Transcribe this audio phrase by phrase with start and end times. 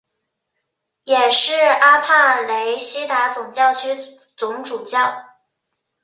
[1.03, 3.89] 也是阿帕雷西达总教区
[4.35, 5.25] 总主教。